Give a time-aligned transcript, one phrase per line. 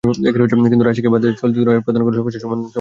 [0.71, 2.69] কিন্তু রাশিয়াকে বাদ দিয়ে চলতি দুনিয়ার প্রধান কোনো সমস্যার সমাধান সম্ভব নয়।